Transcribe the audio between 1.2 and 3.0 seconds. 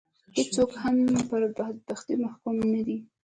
پر بدبختي محکوم نه دي.